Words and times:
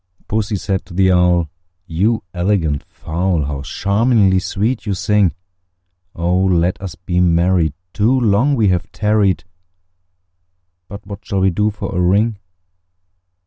II. 0.19 0.23
Pussy 0.29 0.55
said 0.55 0.83
to 0.87 0.95
the 0.95 1.11
Owl, 1.11 1.47
"You 1.85 2.23
elegant 2.33 2.83
fowl, 2.85 3.43
How 3.43 3.61
charmingly 3.61 4.39
sweet 4.39 4.87
you 4.87 4.95
sing! 4.95 5.31
Oh! 6.15 6.39
let 6.43 6.81
us 6.81 6.95
be 6.95 7.19
married; 7.19 7.73
too 7.93 8.19
long 8.19 8.55
we 8.55 8.69
have 8.69 8.91
tarried: 8.91 9.43
But 10.87 11.05
what 11.05 11.23
shall 11.23 11.41
we 11.41 11.51
do 11.51 11.69
for 11.69 11.95
a 11.95 12.01
ring?" 12.01 12.39